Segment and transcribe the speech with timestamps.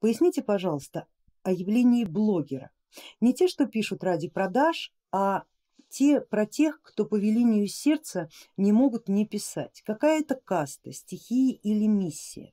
[0.00, 1.06] Поясните, пожалуйста,
[1.42, 2.70] о явлении блогера.
[3.20, 5.44] Не те, что пишут ради продаж, а
[5.88, 9.82] те про тех, кто по велению сердца не могут не писать.
[9.84, 12.52] Какая это каста, стихия или миссия.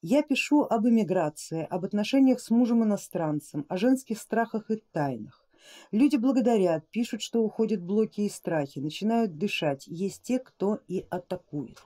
[0.00, 5.44] Я пишу об эмиграции, об отношениях с мужем иностранцем, о женских страхах и тайнах.
[5.92, 9.86] Люди благодарят, пишут, что уходят блоки и страхи, начинают дышать.
[9.86, 11.78] Есть те, кто и атакует.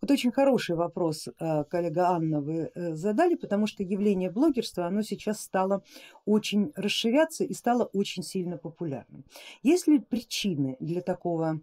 [0.00, 5.02] Вот очень хороший вопрос, э, коллега Анна, вы э, задали, потому что явление блогерства, оно
[5.02, 5.82] сейчас стало
[6.24, 9.24] очень расширяться и стало очень сильно популярным.
[9.62, 11.60] Есть ли причины для такого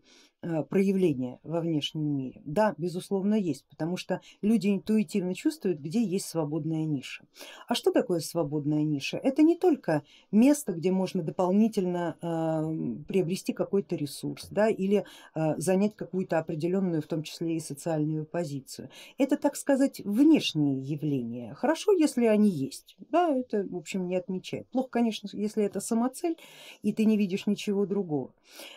[0.69, 2.41] проявления во внешнем мире?
[2.45, 7.25] Да, безусловно есть, потому что люди интуитивно чувствуют, где есть свободная ниша.
[7.67, 9.17] А что такое свободная ниша?
[9.17, 15.95] Это не только место, где можно дополнительно э, приобрести какой-то ресурс да, или э, занять
[15.95, 18.89] какую-то определенную, в том числе и социальную позицию.
[19.17, 21.53] Это, так сказать, внешние явления.
[21.53, 24.67] Хорошо, если они есть, да, это в общем не отмечает.
[24.69, 26.35] Плохо, конечно, если это самоцель
[26.81, 28.33] и ты не видишь ничего другого.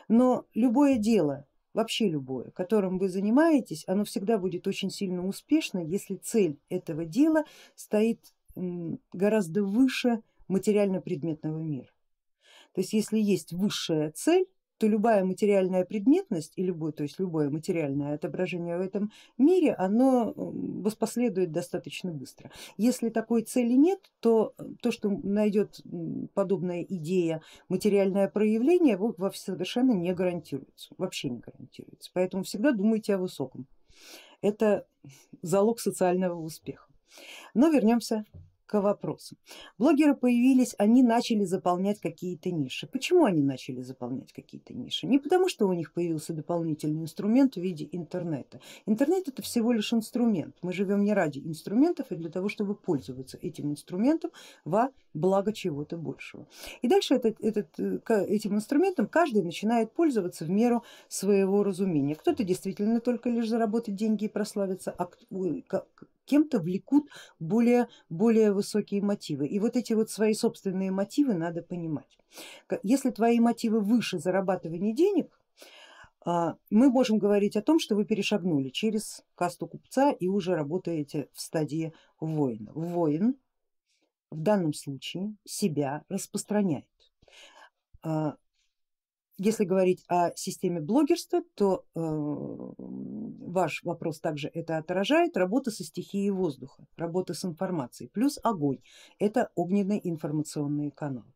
[0.08, 6.17] Но любое дело, вообще любое, которым вы занимаетесь, оно всегда будет очень сильно успешно, если
[6.17, 7.44] цель этого дела
[7.75, 8.20] стоит
[9.12, 11.91] гораздо выше материально-предметного мира.
[12.72, 14.47] То есть если есть высшая цель,
[14.78, 20.33] то любая материальная предметность и любое, то есть любое материальное отображение в этом мире, оно
[20.36, 22.50] воспоследует достаточно быстро.
[22.77, 25.80] Если такой цели нет, то то, что найдет
[26.34, 28.98] подобная идея материальное проявление,
[29.34, 32.11] совершенно не гарантируется, вообще не гарантируется.
[32.12, 33.67] Поэтому всегда думайте о высоком.
[34.41, 34.86] Это
[35.42, 36.86] залог социального успеха.
[37.55, 38.25] Но вернемся
[38.75, 39.36] к вопросу.
[39.78, 42.89] Блогеры появились, они начали заполнять какие-то ниши.
[42.89, 45.06] Почему они начали заполнять какие-то ниши?
[45.06, 48.61] Не потому, что у них появился дополнительный инструмент в виде интернета.
[48.86, 50.56] Интернет это всего лишь инструмент.
[50.62, 54.33] Мы живем не ради инструментов, а для того, чтобы пользоваться этим инструментом
[54.64, 56.48] во благо чего-то большего.
[56.83, 62.17] И дальше этот, этот, э, этим инструментом каждый начинает пользоваться в меру своего разумения.
[62.17, 65.08] Кто-то действительно только лишь заработать деньги и прославиться, а
[66.24, 67.08] кем-то влекут
[67.39, 69.46] более, более высокие мотивы.
[69.46, 72.18] И вот эти вот свои собственные мотивы надо понимать.
[72.83, 75.39] Если твои мотивы выше зарабатывания денег,
[76.24, 81.29] а, мы можем говорить о том, что вы перешагнули через касту купца и уже работаете
[81.33, 82.73] в стадии воина.
[82.74, 83.36] Воин
[84.30, 86.86] в данном случае себя распространяет.
[89.36, 96.30] Если говорить о системе блогерства, то э, ваш вопрос также это отражает, работа со стихией
[96.30, 98.78] воздуха, работа с информацией, плюс огонь,
[99.18, 101.27] это огненный информационный канал.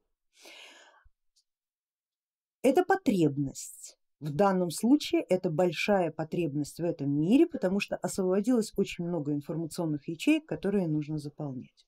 [2.62, 9.06] Это потребность, в данном случае это большая потребность в этом мире, потому что освободилось очень
[9.06, 11.86] много информационных ячеек, которые нужно заполнять.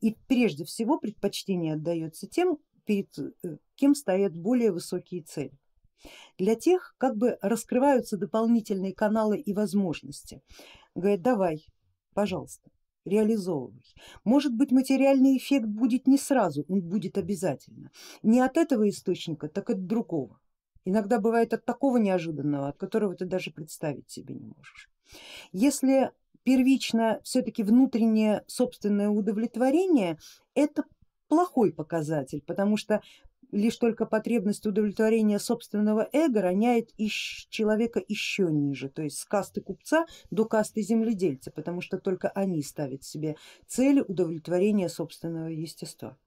[0.00, 5.58] И прежде всего предпочтение отдается тем, перед э, кем стоят более высокие цели.
[6.38, 10.42] Для тех как бы раскрываются дополнительные каналы и возможности.
[10.94, 11.66] Говорят, давай,
[12.14, 12.70] пожалуйста,
[13.04, 13.84] реализовывай.
[14.24, 17.90] Может быть материальный эффект будет не сразу, он будет обязательно.
[18.22, 20.40] Не от этого источника, так от другого.
[20.84, 24.90] Иногда бывает от такого неожиданного, от которого ты даже представить себе не можешь.
[25.52, 26.10] Если
[26.42, 30.18] первично все-таки внутреннее собственное удовлетворение,
[30.54, 30.84] это
[31.32, 33.00] плохой показатель, потому что
[33.52, 40.04] лишь только потребность удовлетворения собственного эго роняет человека еще ниже, то есть с касты купца
[40.30, 46.18] до касты земледельца, потому что только они ставят себе цель удовлетворения собственного естества.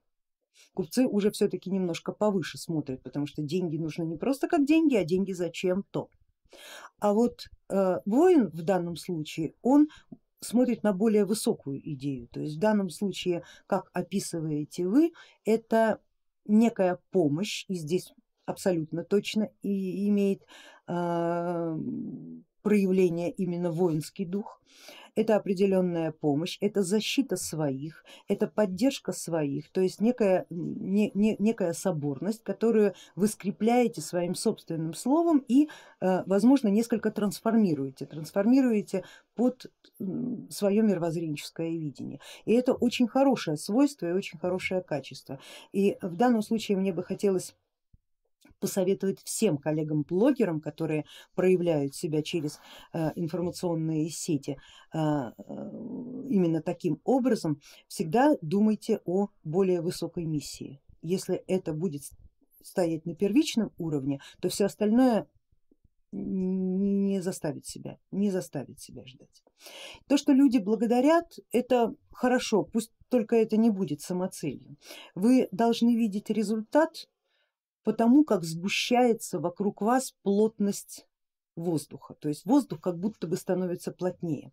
[0.73, 5.03] Купцы уже все-таки немножко повыше смотрят, потому что деньги нужны не просто как деньги, а
[5.03, 6.09] деньги зачем-то.
[6.99, 9.87] А вот э, воин в данном случае, он
[10.41, 12.27] смотрит на более высокую идею.
[12.27, 15.11] То есть в данном случае, как описываете вы,
[15.43, 15.99] это
[16.45, 18.13] некая помощь, и здесь
[18.45, 20.45] абсолютно точно и имеет
[20.87, 21.77] э,
[22.65, 24.59] проявление именно воинский дух,
[25.13, 31.73] это определенная помощь, это защита своих, это поддержка своих, то есть некая, не, не, некая
[31.73, 35.69] соборность, которую вы скрепляете своим собственным словом и
[36.01, 39.03] э, возможно несколько трансформируете, трансформируете
[39.35, 39.67] под
[40.49, 42.19] свое мировоззренческое видение.
[42.45, 45.39] И это очень хорошее свойство и очень хорошее качество.
[45.71, 47.55] И в данном случае мне бы хотелось
[48.65, 52.59] посоветовать всем коллегам-блогерам, которые проявляют себя через
[52.93, 54.57] э, информационные сети
[54.91, 55.31] э, э,
[56.29, 60.81] именно таким образом, всегда думайте о более высокой миссии.
[61.03, 62.01] Если это будет
[62.63, 65.27] стоять на первичном уровне, то все остальное
[66.11, 69.43] не заставить себя, не заставить себя ждать.
[70.07, 74.75] То, что люди благодарят, это хорошо, пусть только это не будет самоцелью.
[75.13, 77.07] Вы должны видеть результат
[77.85, 81.05] потому, как сгущается вокруг вас плотность
[81.55, 84.51] воздуха, то есть воздух как будто бы становится плотнее.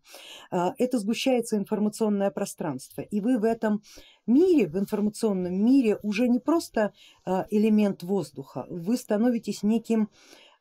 [0.51, 3.01] А, это сгущается информационное пространство.
[3.01, 3.81] И вы в этом
[4.25, 6.93] мире, в информационном мире уже не просто
[7.25, 10.09] а, элемент воздуха, вы становитесь неким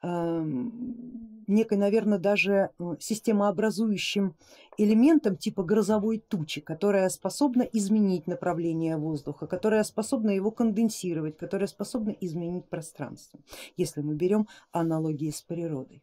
[0.02, 4.34] некой, наверное, даже э, системообразующим
[4.78, 12.10] элементом типа грозовой тучи, которая способна изменить направление воздуха, которая способна его конденсировать, которая способна
[12.20, 13.40] изменить пространство,
[13.76, 16.02] если мы берем аналогии с природой.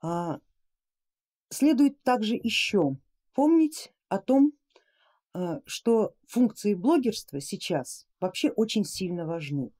[0.00, 0.40] А,
[1.50, 2.96] следует также еще
[3.34, 4.52] помнить о том,
[5.34, 9.72] э, что функции блогерства сейчас вообще очень сильно важны.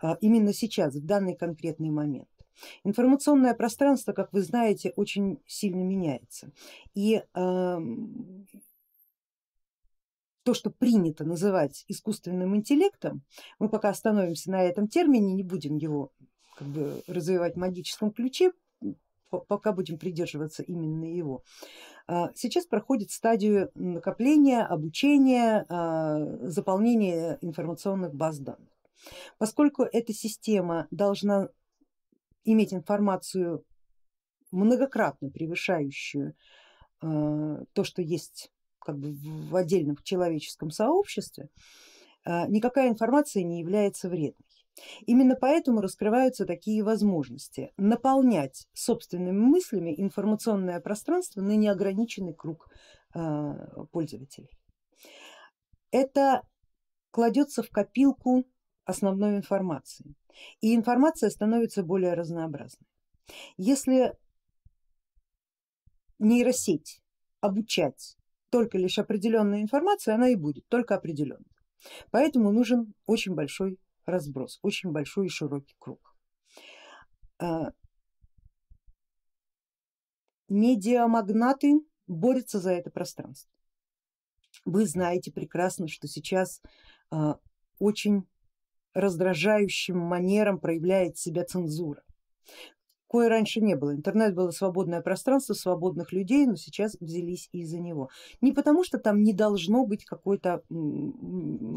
[0.00, 2.29] А, именно сейчас, в данный конкретный момент.
[2.84, 6.50] Информационное пространство, как вы знаете, очень сильно меняется.
[6.94, 7.78] И э,
[10.42, 13.22] то, что принято называть искусственным интеллектом,
[13.58, 16.12] мы пока остановимся на этом термине, не будем его
[16.56, 18.52] как бы, развивать в магическом ключе,
[19.30, 21.42] пока будем придерживаться именно его.
[22.06, 26.18] А, сейчас проходит стадию накопления, обучения, а,
[26.48, 28.68] заполнения информационных баз данных.
[29.38, 31.48] Поскольку эта система должна
[32.44, 33.64] иметь информацию
[34.50, 36.34] многократно превышающую
[37.02, 38.50] э, то, что есть
[38.80, 41.50] как бы в отдельном человеческом сообществе,
[42.24, 44.46] э, никакая информация не является вредной.
[45.06, 52.68] Именно поэтому раскрываются такие возможности наполнять собственными мыслями информационное пространство на неограниченный круг
[53.14, 53.52] э,
[53.92, 54.50] пользователей.
[55.90, 56.42] Это
[57.10, 58.44] кладется в копилку
[58.84, 60.14] основной информации
[60.60, 62.86] и информация становится более разнообразной.
[63.56, 64.14] Если
[66.18, 67.02] нейросеть
[67.40, 68.16] обучать
[68.50, 71.50] только лишь определенную информацию, она и будет только определенной.
[72.10, 76.14] Поэтому нужен очень большой разброс, очень большой и широкий круг.
[77.38, 77.72] А,
[80.48, 83.50] медиамагнаты борются за это пространство.
[84.64, 86.60] Вы знаете прекрасно, что сейчас
[87.10, 87.38] а,
[87.78, 88.26] очень
[88.94, 92.02] раздражающим манером проявляет себя цензура.
[93.08, 93.92] Кое раньше не было.
[93.92, 98.08] Интернет было свободное пространство свободных людей, но сейчас взялись из-за него.
[98.40, 100.62] Не потому что там не должно быть какой-то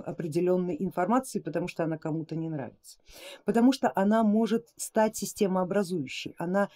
[0.05, 2.99] определенной информации, потому что она кому-то не нравится,
[3.45, 6.69] потому что она может стать системообразующей, она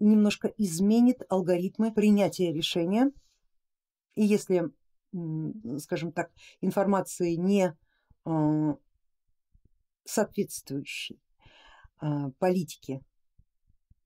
[0.00, 3.12] немножко изменит алгоритмы принятия решения.
[4.16, 4.72] И если,
[5.78, 7.76] скажем так, информации не
[10.04, 11.20] соответствующий
[11.98, 13.00] а, политике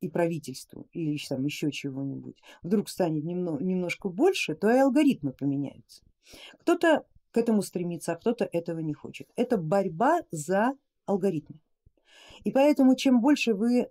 [0.00, 6.04] и правительству или там еще чего-нибудь вдруг станет немного, немножко больше, то и алгоритмы поменяются.
[6.60, 9.28] Кто-то к этому стремится, а кто-то этого не хочет.
[9.36, 10.74] Это борьба за
[11.06, 11.60] алгоритмы.
[12.44, 13.88] И поэтому чем больше вы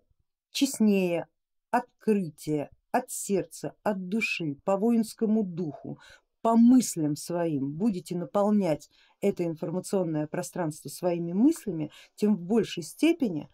[0.51, 1.27] честнее,
[1.71, 5.99] открытие, от сердца, от души, по воинскому духу,
[6.41, 8.89] по мыслям своим будете наполнять
[9.23, 13.49] это информационное пространство своими мыслями, тем в большей степени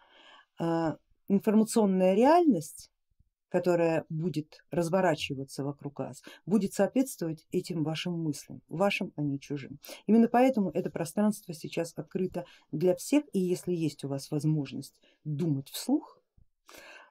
[0.58, 2.92] а, информационная реальность,
[3.50, 9.80] которая будет разворачиваться вокруг вас, будет соответствовать этим вашим мыслям, вашим, а не чужим.
[10.08, 15.70] Именно поэтому это пространство сейчас открыто для всех, и если есть у вас возможность думать
[15.70, 16.20] вслух,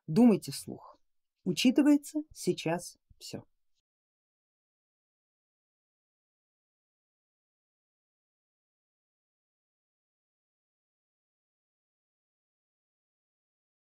[0.08, 0.98] думайте вслух.
[1.44, 3.44] Учитывается сейчас все.